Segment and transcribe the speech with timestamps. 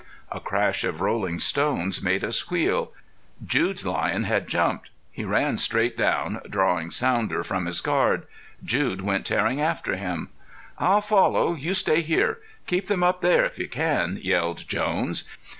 [0.31, 2.91] A crash of rolling stones made us wheel.
[3.45, 4.89] Jude's lion had jumped.
[5.11, 8.25] He ran straight down, drawing Sounder from his guard.
[8.63, 10.29] Jude went tearing after them.
[10.79, 12.39] "I'll follow; you stay here.
[12.65, 15.23] Keep them up there, if you can!" yelled Jones.